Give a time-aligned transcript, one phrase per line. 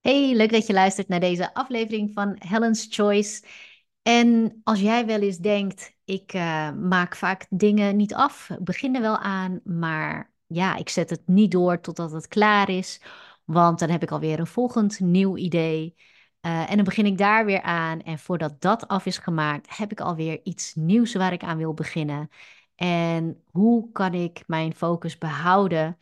[0.00, 3.44] Hey, leuk dat je luistert naar deze aflevering van Helen's Choice.
[4.02, 9.00] En als jij wel eens denkt, ik eh, maak vaak dingen niet af, begin er
[9.00, 13.00] wel aan, maar ja, ik zet het niet door totdat het klaar is,
[13.44, 15.94] want dan heb ik alweer een volgend nieuw idee.
[16.40, 19.92] Eh, en dan begin ik daar weer aan en voordat dat af is gemaakt, heb
[19.92, 22.28] ik alweer iets nieuws waar ik aan wil beginnen.
[22.74, 25.98] En hoe kan ik mijn focus behouden,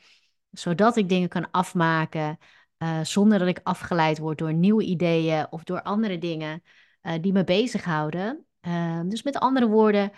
[0.50, 2.38] zodat ik dingen kan afmaken?
[2.78, 6.62] Eh, zonder dat ik afgeleid word door nieuwe ideeën of door andere dingen
[7.00, 8.46] eh, die me bezighouden.
[8.60, 10.12] Uh, dus met andere woorden,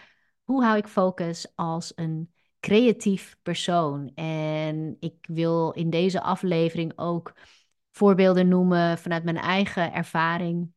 [0.44, 4.14] hoe hou ik focus als een creatief persoon?
[4.14, 7.32] En ik wil in deze aflevering ook
[7.90, 10.72] voorbeelden noemen vanuit mijn eigen ervaring.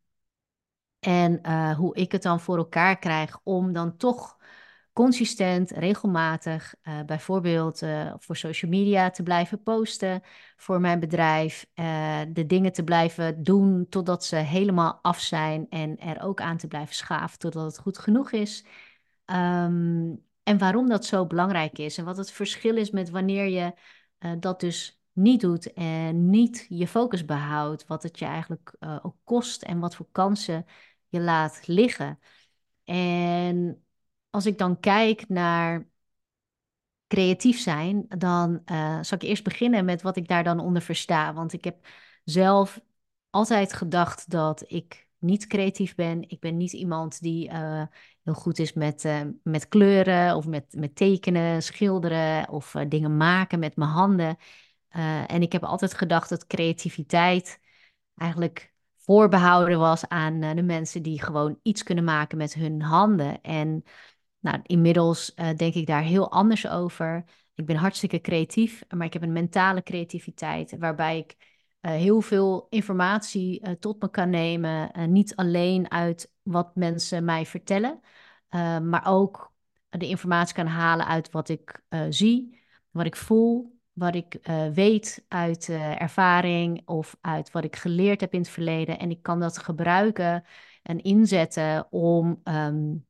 [1.00, 4.38] En hoe ik het dan voor elkaar krijg om dan toch
[4.94, 10.22] consistent, regelmatig, uh, bijvoorbeeld uh, voor social media te blijven posten
[10.56, 16.00] voor mijn bedrijf, uh, de dingen te blijven doen totdat ze helemaal af zijn en
[16.00, 18.66] er ook aan te blijven schaven totdat het goed genoeg is.
[19.26, 23.74] Um, en waarom dat zo belangrijk is en wat het verschil is met wanneer je
[24.40, 29.62] dat dus niet doet en niet je focus behoudt, wat het je eigenlijk ook kost
[29.62, 30.66] en wat voor kansen
[31.08, 32.20] je laat liggen.
[32.84, 33.83] En
[34.34, 35.88] als ik dan kijk naar
[37.08, 41.34] creatief zijn, dan uh, zal ik eerst beginnen met wat ik daar dan onder versta.
[41.34, 41.88] Want ik heb
[42.24, 42.80] zelf
[43.30, 46.30] altijd gedacht dat ik niet creatief ben.
[46.30, 47.84] Ik ben niet iemand die uh,
[48.24, 53.60] heel goed is met, uh, met kleuren of met, met tekenen, schilderen of dingen maken
[53.60, 54.38] met mijn handen.
[55.28, 57.60] en ik heb altijd gedacht dat creativiteit
[58.16, 63.42] eigenlijk voorbehouden was aan de mensen die gewoon iets kunnen maken met hun handen.
[63.42, 63.84] En
[64.44, 67.24] nou, inmiddels uh, denk ik daar heel anders over.
[67.56, 71.36] Ik ben hartstikke creatief, maar ik heb een mentale creativiteit waarbij ik
[71.82, 75.12] uh, heel veel informatie uh, tot me kan nemen.
[75.12, 78.00] niet alleen uit wat mensen mij vertellen,
[78.84, 79.54] maar ook
[79.90, 82.60] de informatie kan halen uit wat ik zie,
[82.92, 84.40] wat ik voel, wat ik
[84.74, 89.00] weet uit ervaring of uit wat ik geleerd heb in het verleden.
[89.00, 90.44] En ik kan dat gebruiken
[90.84, 92.42] en inzetten om.
[92.44, 93.06] Um,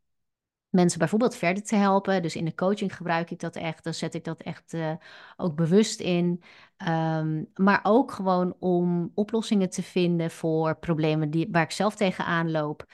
[0.74, 2.22] mensen bijvoorbeeld verder te helpen.
[2.22, 3.84] Dus in de coaching gebruik ik dat echt.
[3.84, 4.94] Dan zet ik dat echt uh,
[5.38, 6.44] ook bewust in.
[6.88, 12.52] Um, maar ook gewoon om oplossingen te vinden voor problemen die, waar ik zelf tegenaan
[12.52, 12.86] loop.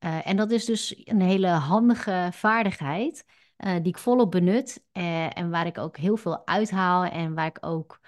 [0.00, 3.24] Uh, en dat is dus een hele handige vaardigheid.
[3.58, 4.84] Uh, die ik volop benut.
[4.92, 7.04] en waar ik ook heel veel uithaal.
[7.04, 8.00] En waar ik ook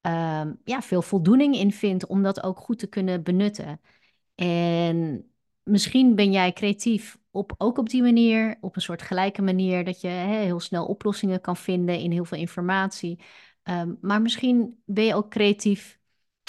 [0.00, 3.80] um, ja, veel voldoening in vind om dat ook goed te kunnen benutten.
[4.34, 5.30] En
[5.62, 10.00] misschien ben jij creatief op, ook op die manier, op een soort gelijke manier, dat
[10.00, 13.20] je hè, heel snel oplossingen kan vinden in heel veel informatie.
[13.62, 15.98] Um, maar misschien ben je ook creatief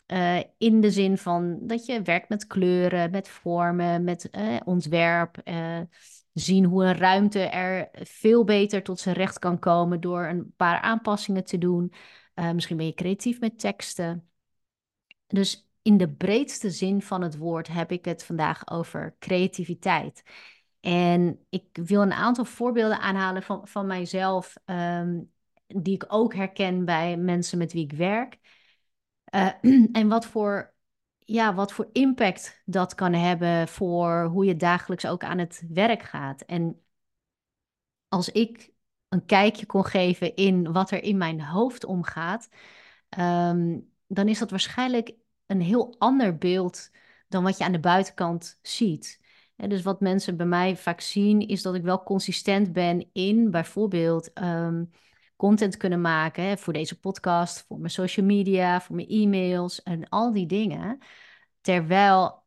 [0.07, 5.41] uh, in de zin van dat je werkt met kleuren, met vormen, met uh, ontwerp.
[5.43, 5.79] Uh,
[6.33, 10.81] zien hoe een ruimte er veel beter tot zijn recht kan komen door een paar
[10.81, 11.93] aanpassingen te doen.
[12.53, 14.29] misschien ben je creatief met teksten.
[15.27, 20.23] Dus in de breedste zin van het woord heb ik het vandaag over creativiteit.
[20.79, 25.31] En ik wil een aantal voorbeelden aanhalen van, van mijzelf, um,
[25.67, 28.39] die ik ook herken bij mensen met wie ik werk.
[29.35, 29.49] Uh,
[29.91, 30.73] en wat voor,
[31.19, 36.03] ja, wat voor impact dat kan hebben voor hoe je dagelijks ook aan het werk
[36.03, 36.41] gaat.
[36.41, 36.81] En
[38.07, 38.71] als ik
[39.09, 42.49] een kijkje kon geven in wat er in mijn hoofd omgaat,
[43.19, 46.89] um, dan is dat waarschijnlijk een heel ander beeld
[47.27, 49.21] dan wat je aan de buitenkant ziet.
[49.57, 54.33] Dus wat mensen bij mij vaak zien, is dat ik wel consistent ben in bijvoorbeeld
[54.33, 54.83] ehm,
[55.35, 60.33] content kunnen maken voor deze podcast, voor mijn social media, voor mijn e-mails en al
[60.33, 60.99] die dingen.
[61.61, 62.43] Terwijl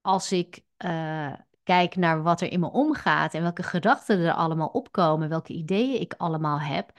[0.00, 1.32] als ik uh,
[1.62, 6.00] kijk naar wat er in me omgaat en welke gedachten er allemaal opkomen, welke ideeën
[6.00, 6.92] ik allemaal heb,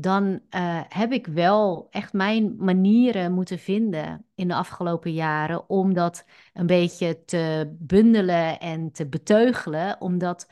[0.00, 5.94] dan uh, heb ik wel echt mijn manieren moeten vinden in de afgelopen jaren om
[5.94, 10.00] dat een beetje te bundelen en te beteugelen.
[10.00, 10.48] Omdat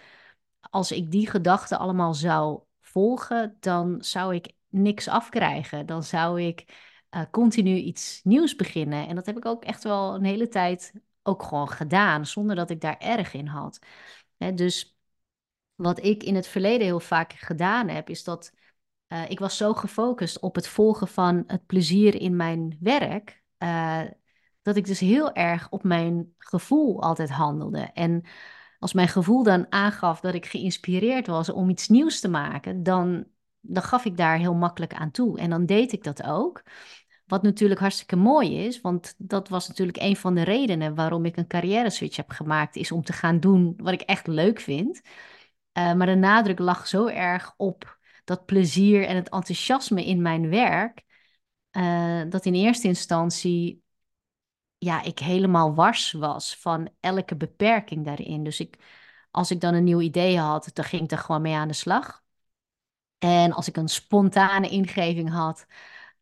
[0.60, 5.86] als ik die gedachten allemaal zou volgen, dan zou ik niks afkrijgen.
[5.86, 6.64] Dan zou ik
[7.10, 9.08] uh, continu iets nieuws beginnen.
[9.08, 10.92] En dat heb ik ook echt wel een hele tijd
[11.22, 13.78] ook gewoon gedaan, zonder dat ik daar erg in had.
[14.54, 14.98] Dus
[15.74, 18.52] wat ik in het verleden heel vaak gedaan heb, is dat
[19.12, 24.00] uh, ik was zo gefocust op het volgen van het plezier in mijn werk, uh,
[24.62, 27.90] dat ik dus heel erg op mijn gevoel altijd handelde.
[27.94, 28.24] En
[28.78, 33.26] als mijn gevoel dan aangaf dat ik geïnspireerd was om iets nieuws te maken, dan,
[33.60, 35.38] dan gaf ik daar heel makkelijk aan toe.
[35.38, 36.62] En dan deed ik dat ook.
[37.26, 41.36] Wat natuurlijk hartstikke mooi is, want dat was natuurlijk een van de redenen waarom ik
[41.36, 45.00] een carrière switch heb gemaakt, is om te gaan doen wat ik echt leuk vind.
[45.78, 47.98] Uh, maar de nadruk lag zo erg op
[48.30, 51.04] dat plezier en het enthousiasme in mijn werk,
[51.72, 53.82] uh, dat in eerste instantie
[54.78, 58.44] ja, ik helemaal wars was van elke beperking daarin.
[58.44, 58.78] Dus ik,
[59.30, 61.74] als ik dan een nieuw idee had, dan ging ik er gewoon mee aan de
[61.74, 62.22] slag.
[63.18, 65.66] En als ik een spontane ingeving had,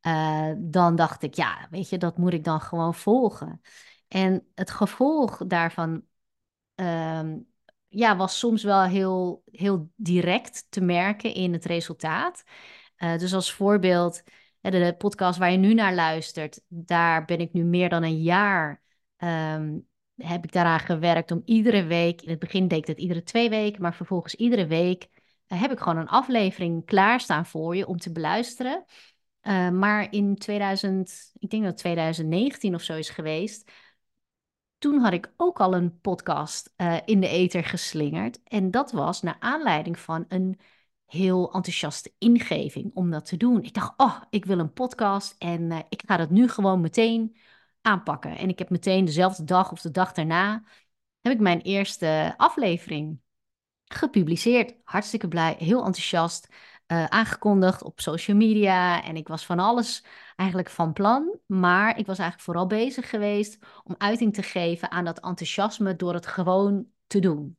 [0.03, 3.61] uh, dan dacht ik, ja, weet je, dat moet ik dan gewoon volgen.
[4.09, 6.05] En het gevolg daarvan
[6.77, 7.33] uh,
[7.89, 12.43] ja, was soms wel heel, heel direct te merken in het resultaat.
[12.99, 14.23] Uh, dus als voorbeeld,
[14.61, 18.83] de podcast waar je nu naar luistert, daar ben ik nu meer dan een jaar.
[19.19, 19.87] Um,
[20.17, 23.51] heb ik daaraan gewerkt om iedere week, in het begin deed ik het iedere twee
[23.51, 25.09] weken, maar vervolgens iedere week
[25.49, 28.85] uh, heb ik gewoon een aflevering klaarstaan voor je om te beluisteren.
[29.43, 33.71] Uh, maar in 2000, ik denk dat het 2019 of zo is geweest,
[34.79, 38.43] toen had ik ook al een podcast uh, in de ether geslingerd.
[38.43, 40.59] En dat was naar aanleiding van een
[41.07, 43.63] heel enthousiaste ingeving om dat te doen.
[43.63, 47.37] Ik dacht, oh, ik wil een podcast en uh, ik ga dat nu gewoon meteen
[47.81, 48.37] aanpakken.
[48.37, 50.63] En ik heb meteen dezelfde dag of de dag daarna
[51.21, 53.21] heb ik mijn eerste aflevering
[53.85, 54.75] gepubliceerd.
[54.85, 56.49] Hartstikke blij, heel enthousiast.
[56.93, 60.05] Uh, aangekondigd op social media en ik was van alles
[60.39, 61.39] eigenlijk van plan.
[61.47, 66.15] Maar ik was eigenlijk vooral bezig geweest om uiting te geven aan dat enthousiasme door
[66.15, 67.57] het gewoon te doen.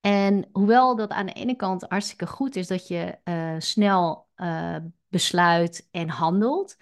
[0.00, 4.76] En hoewel dat aan de ene kant hartstikke goed is dat je uh, snel uh,
[5.08, 6.76] besluit en handelt,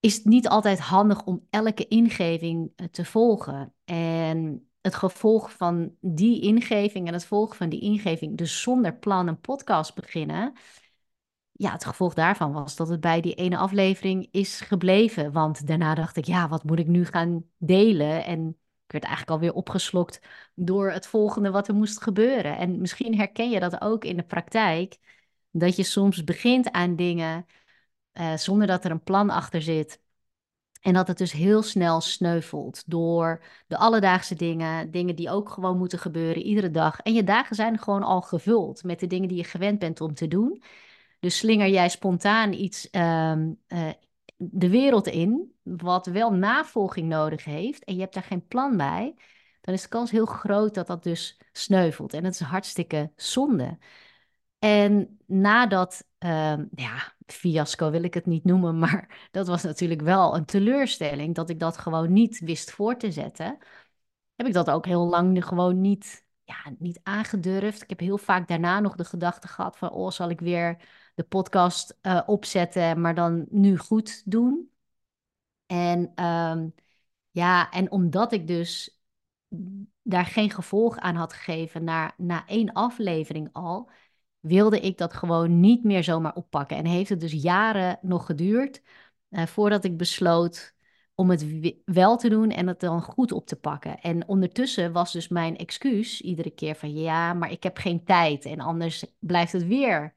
[0.00, 3.74] is het niet altijd handig om elke ingeving uh, te volgen.
[3.84, 9.26] En het gevolg van die ingeving en het volgen van die ingeving, dus zonder plan
[9.26, 10.52] een podcast beginnen,
[11.56, 15.32] ja, het gevolg daarvan was dat het bij die ene aflevering is gebleven.
[15.32, 18.24] Want daarna dacht ik, ja, wat moet ik nu gaan delen?
[18.24, 18.48] En
[18.84, 20.20] ik werd eigenlijk alweer opgeslokt
[20.54, 22.58] door het volgende wat er moest gebeuren.
[22.58, 24.98] En misschien herken je dat ook in de praktijk,
[25.50, 27.46] dat je soms begint aan dingen
[28.12, 30.00] uh, zonder dat er een plan achter zit.
[30.80, 35.78] En dat het dus heel snel sneuvelt door de alledaagse dingen, dingen die ook gewoon
[35.78, 37.00] moeten gebeuren iedere dag.
[37.00, 40.14] En je dagen zijn gewoon al gevuld met de dingen die je gewend bent om
[40.14, 40.62] te doen.
[41.20, 43.88] Dus slinger jij spontaan iets um, uh,
[44.36, 49.14] de wereld in, wat wel navolging nodig heeft, en je hebt daar geen plan bij,
[49.60, 52.14] dan is de kans heel groot dat dat dus sneuvelt.
[52.14, 53.78] En dat is hartstikke zonde.
[54.58, 60.36] En nadat, uh, ja, fiasco wil ik het niet noemen, maar dat was natuurlijk wel
[60.36, 63.58] een teleurstelling dat ik dat gewoon niet wist voor te zetten.
[64.34, 67.82] Heb ik dat ook heel lang gewoon niet, ja, niet aangedurfd.
[67.82, 70.76] Ik heb heel vaak daarna nog de gedachte gehad van, oh, zal ik weer
[71.14, 74.70] de podcast uh, opzetten, maar dan nu goed doen.
[75.66, 76.74] En um,
[77.30, 79.00] ja, en omdat ik dus
[80.02, 83.90] daar geen gevolg aan had gegeven na, na één aflevering al,
[84.40, 86.76] wilde ik dat gewoon niet meer zomaar oppakken.
[86.76, 88.82] En heeft het dus jaren nog geduurd
[89.30, 90.75] uh, voordat ik besloot
[91.16, 94.00] om het wel te doen en het dan goed op te pakken.
[94.00, 98.44] En ondertussen was dus mijn excuus iedere keer van ja, maar ik heb geen tijd
[98.44, 100.14] en anders blijft het weer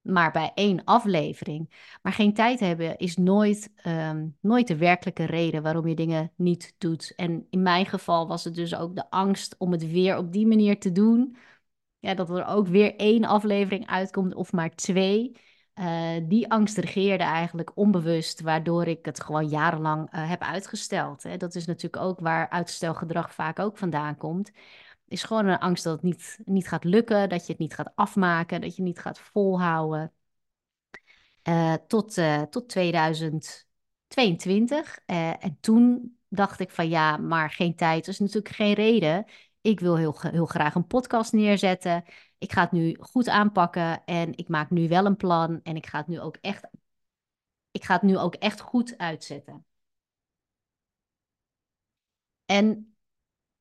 [0.00, 1.70] maar bij één aflevering.
[2.02, 6.74] Maar geen tijd hebben is nooit, um, nooit de werkelijke reden waarom je dingen niet
[6.78, 7.12] doet.
[7.16, 10.46] En in mijn geval was het dus ook de angst om het weer op die
[10.46, 11.36] manier te doen.
[11.98, 15.32] Ja, dat er ook weer één aflevering uitkomt of maar twee.
[15.74, 21.22] Uh, die angst regeerde eigenlijk onbewust, waardoor ik het gewoon jarenlang uh, heb uitgesteld.
[21.22, 21.36] Hè.
[21.36, 24.50] Dat is natuurlijk ook waar uitstelgedrag vaak ook vandaan komt
[25.10, 27.92] is gewoon een angst dat het niet, niet gaat lukken, dat je het niet gaat
[27.94, 30.12] afmaken, dat je niet gaat volhouden.
[31.48, 32.18] Uh, tot,
[32.50, 34.98] tot 2022.
[35.06, 38.04] Uh, eh, en toen dacht ik van ja, maar geen tijd.
[38.04, 39.24] Dat is natuurlijk geen reden.
[39.60, 42.04] Ik wil heel, heel graag een podcast neerzetten.
[42.40, 45.60] Ik ga het nu goed aanpakken en ik maak nu wel een plan.
[45.62, 46.66] En ik ga het nu ook echt,
[47.70, 49.64] ik ga het nu ook echt goed uitzetten.
[52.46, 52.96] En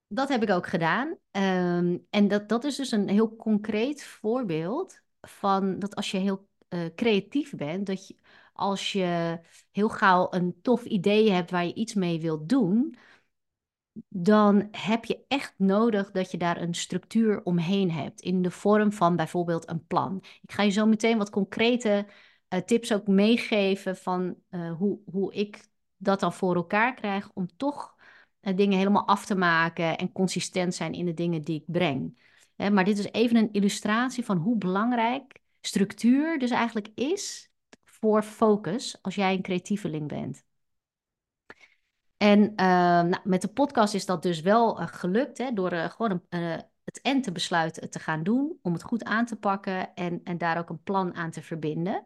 [0.08, 1.18] dat heb ik ook gedaan.
[1.32, 6.48] Ehm, en dat, dat is dus een heel concreet voorbeeld van dat als je heel
[6.70, 8.16] uh, creatief bent, dat je
[8.54, 9.40] als je
[9.72, 12.98] heel gauw een tof idee hebt waar je iets mee wilt doen,
[14.08, 18.92] dan heb je echt nodig dat je daar een structuur omheen hebt in de vorm
[18.94, 20.24] van bijvoorbeeld een plan.
[20.42, 22.08] Ik ga je zo meteen wat concrete
[22.50, 27.48] uh, tips ook meegeven van uh, hoe, hoe ik dat dan voor elkaar krijg om
[27.58, 27.96] toch
[28.42, 32.20] uh, dingen helemaal af te maken en consistent zijn in de dingen die ik breng.
[32.56, 37.52] Hè, maar dit is even een illustratie van hoe belangrijk structuur dus eigenlijk is
[37.84, 40.44] voor focus als jij een creatieveling bent.
[42.20, 46.64] En ehm, nou, met de podcast is dat dus wel gelukt, hè, door gewoon een,
[46.84, 50.38] het en te besluiten te gaan doen, om het goed aan te pakken en, en
[50.38, 52.06] daar ook een plan aan te verbinden.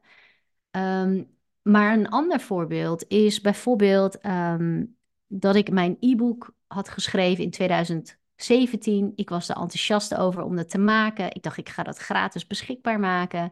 [0.71, 1.23] Ehm,
[1.61, 4.85] maar een ander voorbeeld is bijvoorbeeld ehm,
[5.27, 9.11] dat ik mijn e-book had geschreven in 2017.
[9.15, 11.35] Ik was er enthousiast over om dat te maken.
[11.35, 13.51] Ik dacht, ik ga dat gratis beschikbaar maken.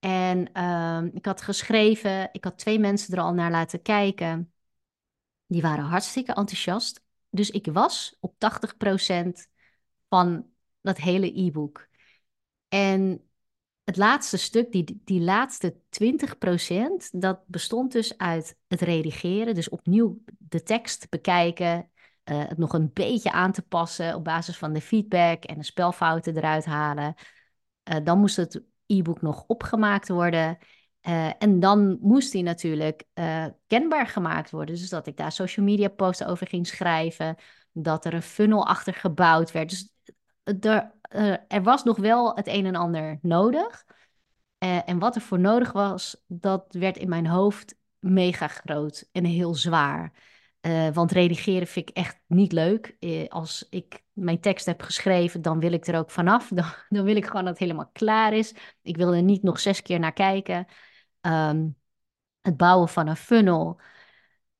[0.00, 0.40] En
[1.14, 4.51] ik had geschreven, ik had twee mensen er al naar laten kijken.
[5.52, 7.02] Die waren hartstikke enthousiast.
[7.30, 9.46] Dus ik was op 80%
[10.08, 10.46] van
[10.80, 11.88] dat hele e-book.
[12.68, 13.30] En
[13.84, 19.54] het laatste stuk, die, die laatste 20%, dat bestond dus uit het redigeren.
[19.54, 21.90] Dus opnieuw de tekst bekijken,
[22.24, 25.64] uh, het nog een beetje aan te passen op basis van de feedback en de
[25.64, 27.14] spelfouten eruit halen.
[27.92, 30.58] Uh, dan moest het e-book nog opgemaakt worden.
[31.08, 33.04] Uh, en dan moest die natuurlijk
[33.66, 34.74] kenbaar gemaakt worden.
[34.74, 37.36] Dus dat ik daar social media posts over ging schrijven.
[37.72, 39.68] Dat er een funnel achter gebouwd werd.
[39.68, 39.92] Dus
[40.60, 43.84] er, uh, er was nog wel het een en ander nodig.
[44.58, 49.54] En wat er voor nodig was, dat werd in mijn hoofd mega groot en heel
[49.54, 50.12] zwaar.
[50.92, 52.96] Want redigeren vind ik echt niet leuk.
[53.28, 56.48] als ik mijn tekst heb geschreven, dan wil ik er ook vanaf.
[56.54, 58.54] Dan, dan wil ik gewoon dat het helemaal klaar is.
[58.82, 60.66] Ik wil er niet nog zes keer naar kijken.
[61.22, 61.76] Um,
[62.40, 63.80] het bouwen van een funnel.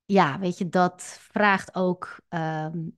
[0.05, 2.97] Ja, weet je, dat vraagt ook um,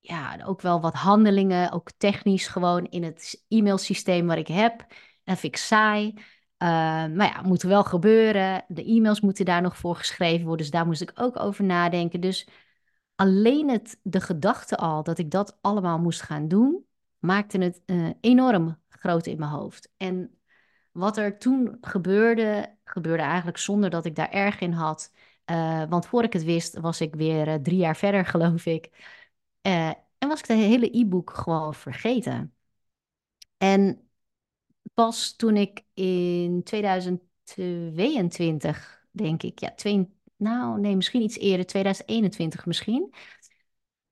[0.00, 4.86] ja, ook wel wat handelingen, ook technisch gewoon in het e-mailsysteem wat ik heb.
[5.24, 6.14] Dat vind ik saai.
[6.16, 6.18] Uh,
[7.06, 8.64] maar ja, moet wel gebeuren.
[8.68, 10.66] De e-mails moeten daar nog voor geschreven worden.
[10.66, 12.20] Dus daar moest ik ook over nadenken.
[12.20, 12.48] Dus
[13.14, 16.86] alleen het, de gedachte al dat ik dat allemaal moest gaan doen,
[17.18, 19.92] maakte het uh, enorm groot in mijn hoofd.
[19.96, 20.33] En
[20.94, 25.12] wat er toen gebeurde, gebeurde eigenlijk zonder dat ik daar erg in had.
[25.50, 28.90] Uh, want voor ik het wist, was ik weer drie jaar verder, geloof ik.
[29.62, 32.54] Uh, en was ik de hele e-book gewoon vergeten.
[33.56, 34.08] En
[34.94, 42.66] pas toen ik in 2022, denk ik, ja, twee, nou nee, misschien iets eerder, 2021
[42.66, 43.14] misschien.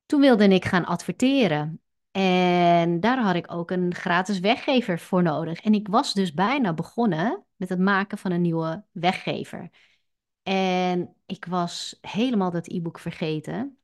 [0.07, 1.82] Toen wilde ik gaan adverteren.
[2.13, 5.61] En daar had ik ook een gratis weggever voor nodig.
[5.61, 9.71] En ik was dus bijna begonnen met het maken van een nieuwe weggever.
[10.43, 13.79] En ik was helemaal dat e-book vergeten.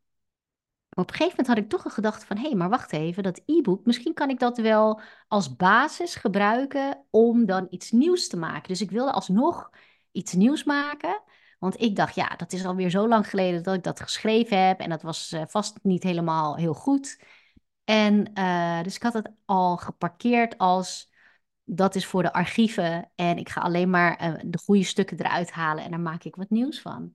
[0.89, 2.37] Maar op een gegeven moment had ik toch een gedachte van...
[2.37, 3.87] hé, hey, maar wacht even, dat e-book...
[3.87, 7.05] misschien kan ik dat wel als basis gebruiken...
[7.11, 8.69] om dan iets nieuws te maken.
[8.69, 9.71] Dus ik wilde alsnog
[10.13, 11.23] iets nieuws maken...
[11.59, 14.81] Want ik dacht, ja, dat is alweer zo lang geleden dat ik dat geschreven heb.
[14.81, 17.19] En dat was uh, vast niet helemaal heel goed.
[17.89, 21.11] En uh, dus ik had het al geparkeerd als
[21.65, 23.11] dat is voor de archieven.
[23.15, 26.37] En ik ga alleen maar uh, de goede stukken eruit halen en daar maak ik
[26.37, 27.15] wat nieuws van.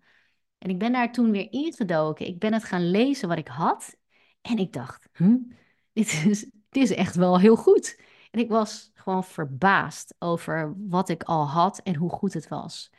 [0.57, 2.27] En ik ben daar toen weer ingedoken.
[2.27, 3.97] Ik ben het gaan lezen wat ik had.
[4.41, 5.37] En ik dacht, hm,
[5.93, 6.39] dit, is,
[6.69, 8.01] dit is echt wel heel goed.
[8.31, 12.91] En ik was gewoon verbaasd over wat ik al had en hoe goed het was.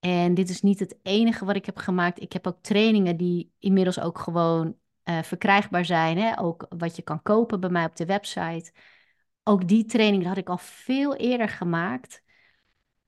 [0.00, 2.20] En dit is niet het enige wat ik heb gemaakt.
[2.20, 4.76] Ik heb ook trainingen die inmiddels ook gewoon
[5.10, 6.18] uh, verkrijgbaar zijn.
[6.18, 6.40] Hè?
[6.40, 8.72] Ook wat je kan kopen bij mij op de website.
[9.42, 12.22] Ook die training had ik al veel eerder gemaakt.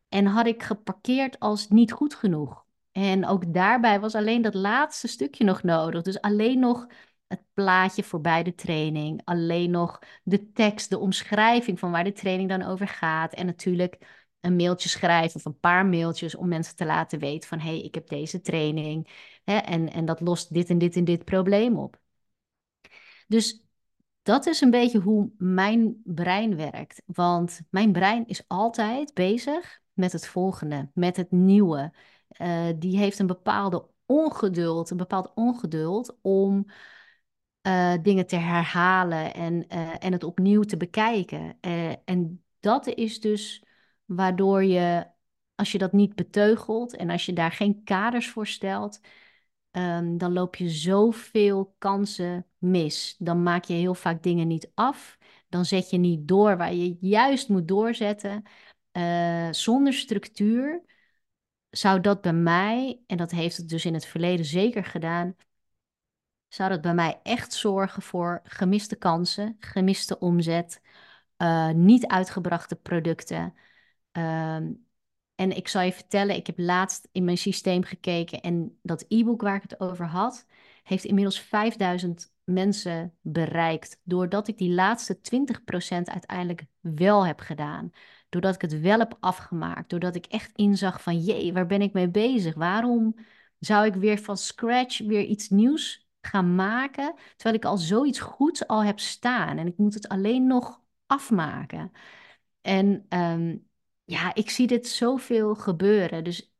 [0.08, 2.64] En had ik geparkeerd als niet goed genoeg.
[2.92, 6.02] En ook daarbij was alleen dat laatste stukje nog nodig.
[6.02, 6.86] Dus alleen nog
[7.26, 9.20] het plaatje voorbij de training.
[9.24, 13.34] Alleen nog de tekst, de omschrijving van waar de training dan over gaat.
[13.34, 17.58] En natuurlijk een mailtje schrijven of een paar mailtjes om mensen te laten weten van...
[17.58, 19.08] hé, hey, ik heb deze training
[19.44, 21.98] hè, en, en dat lost dit en dit en dit probleem op.
[23.28, 23.64] Dus
[24.22, 27.02] dat is een beetje hoe mijn brein werkt.
[27.06, 31.92] Want mijn brein is altijd bezig met het volgende, met het nieuwe.
[32.40, 36.66] Uh, die heeft een bepaalde ongeduld, een bepaald ongeduld om
[37.62, 41.60] uh, dingen te herhalen en, uh, en het opnieuw te bekijken.
[42.04, 43.64] en dat is dus
[44.16, 45.06] waardoor je,
[45.54, 49.00] als je dat niet beteugelt en als je daar geen kaders voor stelt,
[49.70, 53.16] um, dan loop je zoveel kansen mis.
[53.18, 55.18] Dan maak je heel vaak dingen niet af.
[55.48, 58.42] Dan zet je niet door waar je juist moet doorzetten.
[59.50, 60.82] zonder structuur
[61.70, 65.36] zou dat bij mij, en dat heeft het dus in het verleden zeker gedaan,
[66.48, 70.80] zou dat bij mij echt zorgen voor gemiste kansen, gemiste omzet,
[71.38, 73.54] uh, niet uitgebrachte producten.
[74.20, 74.72] Ehm,
[75.34, 79.40] en ik zal je vertellen, ik heb laatst in mijn systeem gekeken en dat e-book
[79.40, 80.46] waar ik het over had,
[80.82, 87.90] heeft inmiddels 5000 mensen bereikt, doordat ik die laatste 20% uiteindelijk wel heb gedaan.
[88.28, 91.92] doordat ik het wel heb afgemaakt, doordat ik echt inzag van jee, waar ben ik
[91.92, 92.54] mee bezig?
[92.54, 93.16] Waarom
[93.58, 98.66] zou ik weer van scratch weer iets nieuws gaan maken, terwijl ik al zoiets goeds
[98.66, 101.92] al heb staan en ik moet het alleen nog afmaken.
[102.60, 103.56] En ehm,
[104.10, 106.24] ja, ik zie dit zoveel gebeuren.
[106.24, 106.52] Dus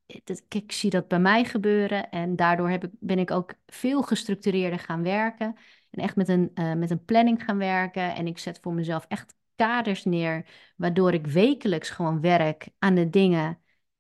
[0.49, 4.79] ik zie dat bij mij gebeuren en daardoor heb ik, ben ik ook veel gestructureerder
[4.79, 5.57] gaan werken.
[5.91, 8.15] En echt met een, uh, met een planning gaan werken.
[8.15, 13.11] En ik zet voor mezelf echt kaders neer, waardoor ik wekelijks gewoon werk aan de
[13.11, 13.59] dingen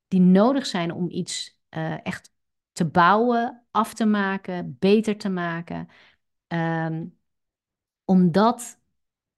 [0.09, 2.33] die nodig zijn om iets uh, echt
[2.73, 5.88] te bouwen, af te maken, beter te maken.
[6.49, 7.19] Um,
[8.04, 8.80] omdat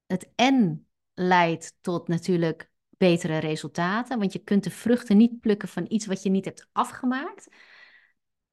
[0.06, 2.71] het en leidt tot natuurlijk
[3.02, 4.18] betere resultaten.
[4.18, 7.48] Want je kunt de vruchten niet plukken van iets wat je niet hebt afgemaakt.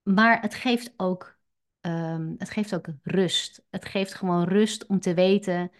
[0.03, 1.39] Maar het geeft ook,
[1.81, 3.65] um, het geeft ook rust.
[3.69, 5.71] Het geeft gewoon rust om te weten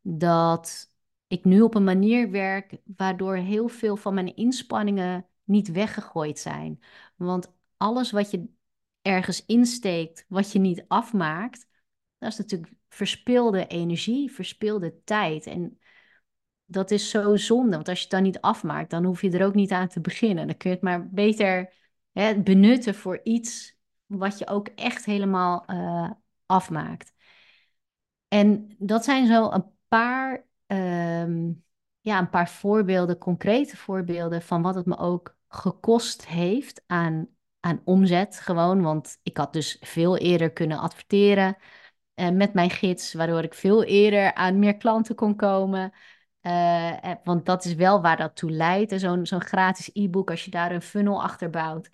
[0.00, 0.92] dat
[1.26, 6.80] ik nu op een manier werk waardoor heel veel van mijn inspanningen niet weggegooid zijn.
[7.16, 8.48] Want alles wat je
[9.02, 11.68] ergens insteekt, wat je niet afmaakt,
[12.18, 15.46] dat is natuurlijk verspilde energie, verspilde tijd.
[15.46, 15.78] En
[16.66, 19.46] dat is zo zonde, want als je het dan niet afmaakt, dan hoef je er
[19.46, 20.46] ook niet aan te beginnen.
[20.46, 21.72] Dan kun je het maar beter
[22.12, 26.10] hè, benutten voor iets wat je ook echt helemaal uh,
[26.46, 27.12] afmaakt.
[28.28, 31.64] En dat zijn zo een paar, um,
[32.00, 37.28] ja, een paar voorbeelden, concrete voorbeelden van wat het me ook gekost heeft aan,
[37.60, 38.40] aan omzet.
[38.40, 41.56] Gewoon, want ik had dus veel eerder kunnen adverteren
[42.14, 45.92] uh, met mijn gids, waardoor ik veel eerder aan meer klanten kon komen.
[46.46, 49.00] Uh, want dat is wel waar dat toe leidt.
[49.00, 51.90] Zo'n zo'n gratis e-book, als je daar een funnel achter bouwt.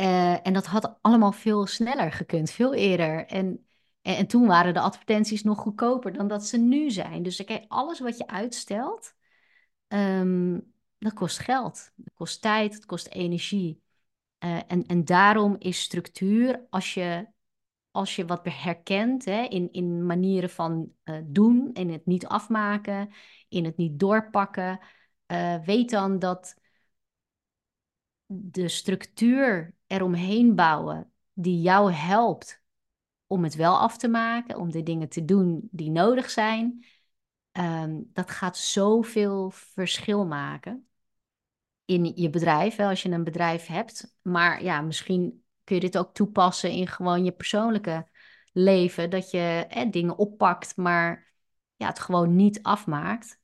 [0.00, 3.26] Uh, en dat had allemaal veel sneller gekund, veel eerder.
[3.26, 3.66] En,
[4.02, 7.22] en, en, toen waren de advertenties nog goedkoper dan dat ze nu zijn.
[7.22, 9.14] Dus kijk, alles wat je uitstelt,
[9.88, 11.92] um, dat kost geld.
[11.96, 13.82] Dat kost tijd, het kost energie.
[14.38, 17.26] En, en daarom is structuur, als je
[17.96, 23.10] als je wat herkent hè, in, in manieren van uh, doen, in het niet afmaken,
[23.48, 24.80] in het niet doorpakken,
[25.26, 26.56] uh, weet dan dat
[28.26, 32.62] de structuur eromheen bouwen die jou helpt
[33.26, 36.84] om het wel af te maken, om de dingen te doen die nodig zijn,
[37.52, 40.88] um, dat gaat zoveel verschil maken
[41.84, 44.16] in je bedrijf, hè, als je een bedrijf hebt.
[44.22, 48.08] Maar ja, misschien kun je dit ook toepassen in gewoon je persoonlijke
[48.52, 49.10] leven.
[49.10, 51.32] Dat je dingen oppakt, maar
[51.76, 53.40] ja, het gewoon niet afmaakt.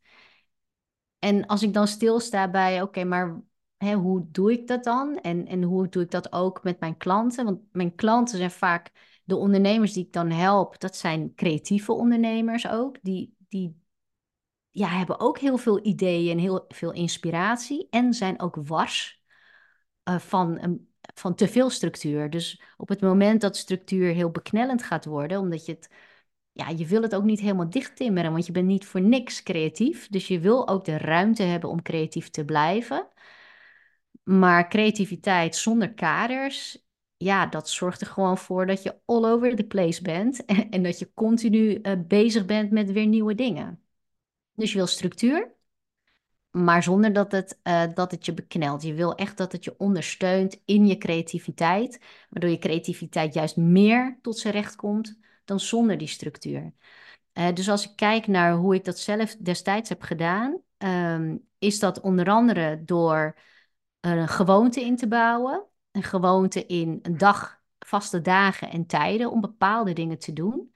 [1.19, 3.43] En als ik dan stilsta bij, oké, maar
[3.77, 5.21] hè, hoe doe ik dat dan?
[5.21, 7.45] En, en hoe doe ik dat ook met mijn klanten?
[7.45, 8.91] Want mijn klanten zijn vaak
[9.25, 10.81] de ondernemers die ik dan help.
[10.81, 12.99] Dat zijn creatieve ondernemers ook.
[13.03, 13.81] Die, die
[14.71, 17.87] ja, hebben ook heel veel ideeën en heel veel inspiratie.
[17.91, 19.25] En zijn ook wars
[20.09, 22.31] uh, van een van te veel structuur.
[22.31, 25.91] Dus op het moment dat structuur heel beknellend gaat worden, omdat je het,
[26.53, 29.43] ja, je wil het ook niet helemaal dicht timmeren, want je bent niet voor niks
[29.43, 30.09] creatief.
[30.09, 33.09] Dus je wil ook de ruimte hebben om creatief te blijven.
[34.23, 36.85] Maar creativiteit zonder kaders,
[37.17, 40.99] ja, dat zorgt er gewoon voor dat je all over the place bent en, dat
[40.99, 43.83] je continu uh, bezig bent met weer nieuwe dingen.
[44.55, 45.55] Dus je wil structuur,
[46.53, 48.83] maar zonder dat het, uh, dat het je beknelt.
[48.83, 54.19] Je wil echt dat het je ondersteunt in je creativiteit, waardoor je creativiteit juist meer
[54.23, 56.73] tot zijn recht komt dan zonder die structuur.
[57.35, 61.79] Uh, dus als ik kijk naar hoe ik dat zelf destijds heb gedaan, um, is
[61.79, 63.37] dat onder andere door
[64.01, 65.65] een gewoonte in te bouwen.
[65.91, 70.73] Een gewoonte in een dag, vaste dagen en tijden om bepaalde dingen te doen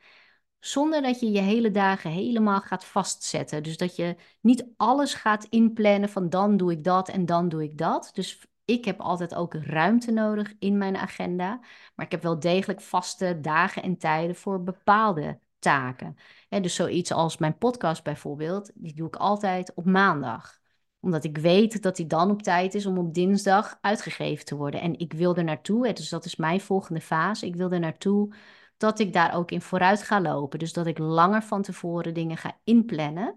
[0.61, 3.63] zonder dat je je hele dagen helemaal gaat vastzetten.
[3.63, 7.63] Dus dat je niet alles gaat inplannen van dan doe ik dat en dan doe
[7.63, 8.11] ik dat.
[8.13, 11.61] Dus ik heb altijd ook ruimte nodig in mijn agenda,
[11.95, 16.17] maar ik heb wel degelijk vaste dagen en tijden voor bepaalde taken.
[16.49, 20.59] dus zoiets als mijn podcast bijvoorbeeld, die doe ik altijd op maandag
[21.07, 24.81] omdat ik weet dat die dan op tijd is om op dinsdag uitgegeven te worden.
[24.81, 27.47] En ik wil er naartoe, dus dat is mijn volgende fase.
[27.47, 28.35] Ik wil er naartoe
[28.77, 30.59] dat ik daar ook in vooruit ga lopen.
[30.59, 33.37] Dus dat ik langer van tevoren dingen ga inplannen.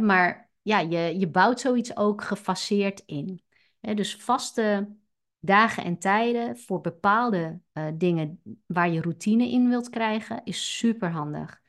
[0.00, 3.42] Maar ja, je, je bouwt zoiets ook gefaseerd in.
[3.80, 4.96] Dus vaste
[5.40, 11.10] dagen en tijden voor bepaalde uh, dingen waar je routine in wilt krijgen, is super
[11.10, 11.62] handig.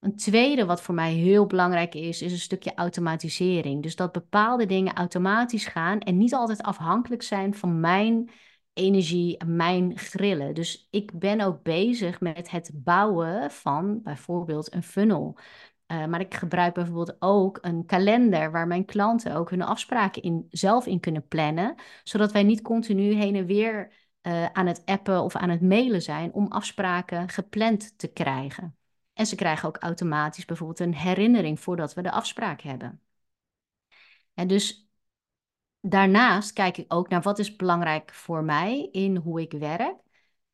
[0.00, 3.82] Een tweede wat voor mij heel belangrijk is, is een stukje automatisering.
[3.82, 8.30] Dus dat bepaalde dingen automatisch gaan en niet altijd afhankelijk zijn van mijn
[8.74, 10.54] energie, mijn grillen.
[10.54, 15.38] Dus ik ben ook bezig met het bouwen van bijvoorbeeld een funnel.
[15.86, 20.46] Uh, maar ik gebruik bijvoorbeeld ook een kalender waar mijn klanten ook hun afspraken in,
[20.50, 25.22] zelf in kunnen plannen, zodat wij niet continu heen en weer uh, aan het appen
[25.22, 28.76] of aan het mailen zijn om afspraken gepland te krijgen.
[29.12, 33.00] En ze krijgen ook automatisch bijvoorbeeld een herinnering voordat we de afspraak hebben.
[34.34, 34.88] En dus
[35.90, 39.96] daarnaast kijk ik ook naar wat is belangrijk voor mij in hoe ik werk.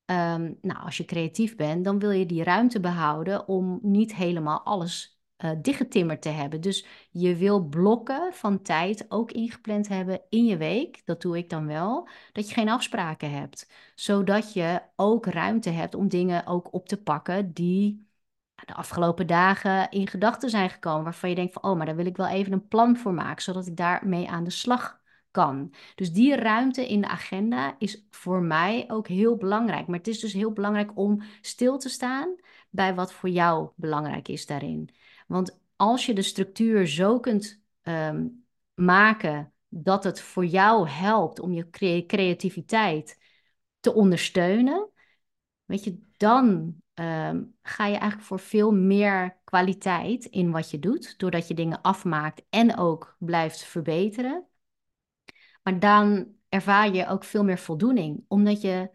[0.07, 4.61] Um, nou, als je creatief bent, dan wil je die ruimte behouden om niet helemaal
[4.63, 6.61] alles uh, dichtgetimmerd te hebben.
[6.61, 11.03] Dus je wil blokken van tijd ook ingepland hebben in je week.
[11.05, 12.09] Dat doe ik dan wel.
[12.33, 13.71] Dat je geen afspraken hebt.
[13.95, 18.09] Zodat je ook ruimte hebt om dingen ook op te pakken die
[18.55, 21.05] de afgelopen dagen in gedachten zijn gekomen.
[21.05, 23.43] Waarvan je denkt van, oh, maar daar wil ik wel even een plan voor maken.
[23.43, 25.00] Zodat ik daarmee aan de slag
[25.31, 25.75] kan.
[25.95, 29.87] Dus die ruimte in de agenda is voor mij ook heel belangrijk.
[29.87, 32.37] Maar het is dus heel belangrijk om stil te staan
[32.71, 34.91] bij wat voor jou belangrijk is daarin.
[35.27, 38.27] Want als je de structuur zo kunt ehm,
[38.75, 41.71] maken dat het voor jou helpt om je
[42.07, 43.19] creativiteit
[43.81, 44.91] te ondersteunen,
[45.65, 51.19] weet je, dan ehm, ga je eigenlijk voor veel meer kwaliteit in wat je doet,
[51.19, 54.50] doordat je dingen afmaakt en ook blijft verbeteren.
[55.63, 58.91] Maar dan ervaar je ook veel meer voldoening, omdat je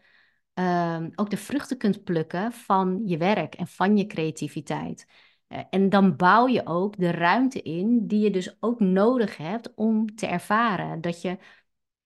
[0.53, 5.07] ehm, ook de vruchten kunt plukken van je werk en van je creativiteit.
[5.47, 9.73] Eh, en dan bouw je ook de ruimte in die je dus ook nodig hebt
[9.75, 11.01] om te ervaren.
[11.01, 11.37] Dat je,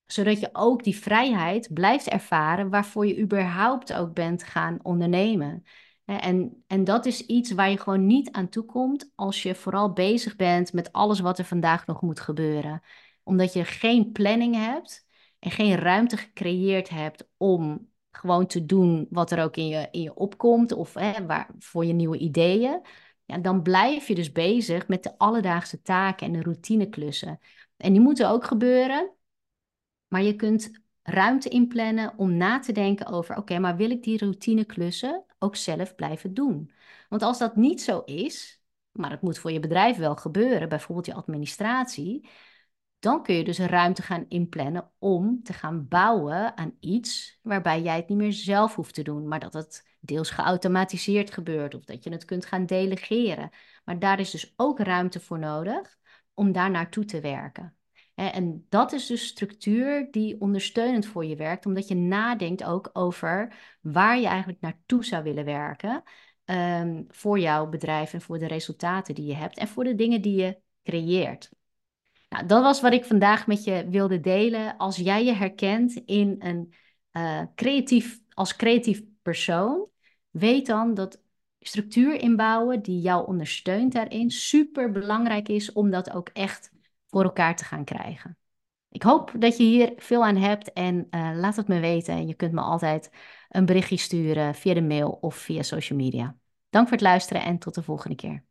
[0.05, 5.63] zodat je ook die vrijheid blijft ervaren waarvoor je überhaupt ook bent gaan ondernemen.
[6.05, 9.93] En, en dat is iets waar je gewoon niet aan toe komt als je vooral
[9.93, 12.81] bezig bent met alles wat er vandaag nog moet gebeuren.
[13.29, 15.05] Omdat je geen planning hebt
[15.39, 20.01] en geen ruimte gecreëerd hebt om gewoon te doen wat er ook in je, in
[20.01, 22.81] je opkomt of hè, waar, voor je nieuwe ideeën
[23.29, 27.39] ja, dan blijf je dus bezig met de alledaagse taken en de routineklussen.
[27.77, 29.11] En die moeten ook gebeuren,
[30.07, 30.71] maar je kunt
[31.03, 35.95] ruimte inplannen om na te denken over: oké, maar wil ik die routineklussen ook zelf
[35.95, 36.71] blijven doen?
[37.09, 38.61] Want als dat niet zo is,
[38.91, 42.29] maar het moet voor je bedrijf wel gebeuren, bijvoorbeeld je administratie,
[42.99, 47.95] dan kun je dus ruimte gaan inplannen om te gaan bouwen aan iets waarbij jij
[47.95, 52.03] het niet meer zelf hoeft te doen, maar dat het deels geautomatiseerd gebeurt of dat
[52.03, 53.49] je het kunt gaan delegeren.
[53.83, 55.97] Maar daar is dus ook ruimte voor nodig
[56.33, 57.73] om daar naartoe te werken.
[58.15, 63.55] En dat is dus structuur die ondersteunend voor je werkt, omdat je nadenkt ook over
[63.81, 66.03] waar je eigenlijk naartoe zou willen werken
[66.45, 70.21] um, voor jouw bedrijf en voor de resultaten die je hebt en voor de dingen
[70.21, 71.49] die je creëert.
[72.29, 74.77] Nou, dat was wat ik vandaag met je wilde delen.
[74.77, 76.73] Als jij je herkent in een
[77.13, 79.87] uh, creatief, als creatief persoon,
[80.29, 81.21] weet dan dat
[81.59, 86.71] structuur inbouwen die jou ondersteunt daarin super belangrijk is om dat ook echt
[87.07, 88.37] voor elkaar te gaan krijgen.
[88.89, 92.27] Ik hoop dat je hier veel aan hebt en uh, laat het me weten.
[92.27, 93.11] Je kunt me altijd
[93.49, 96.35] een berichtje sturen via de mail of via social media.
[96.69, 98.48] Dank voor het luisteren en tot de volgende keer.